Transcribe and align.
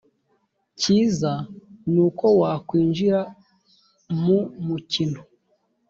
cyiza 0.79 1.31
ni 1.91 1.99
uko 2.07 2.25
wakwinjira 2.41 3.21
mu 4.23 4.39
mukino 4.65 5.21